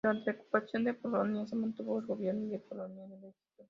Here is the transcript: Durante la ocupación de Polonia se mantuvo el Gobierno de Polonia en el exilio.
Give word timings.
Durante 0.03 0.33
la 0.33 0.39
ocupación 0.41 0.83
de 0.83 0.95
Polonia 0.95 1.45
se 1.45 1.55
mantuvo 1.55 1.99
el 1.99 2.07
Gobierno 2.07 2.49
de 2.49 2.57
Polonia 2.57 3.03
en 3.05 3.11
el 3.11 3.17
exilio. 3.23 3.35